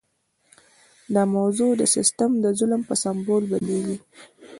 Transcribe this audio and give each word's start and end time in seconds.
دا 1.13 1.23
موضوع 1.37 1.71
د 1.77 1.81
سیستم 1.95 2.31
د 2.43 2.45
ظلم 2.59 2.81
په 2.89 2.95
سمبول 3.03 3.43
بدلیږي. 3.51 3.97